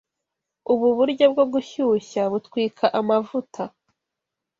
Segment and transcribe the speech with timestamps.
[0.71, 3.61] Ubu buryo bwo gushyushya butwika amavuta.